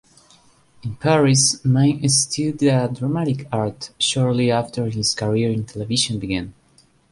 [0.81, 6.55] In Paris, Minne studied the dramatic arts, shortly after his career in television began.